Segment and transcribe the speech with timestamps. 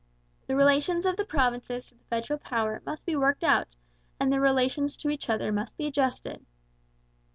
[0.47, 3.75] The relations of the provinces to the federal power must be worked out
[4.19, 6.43] and their relations to each other must be adjusted.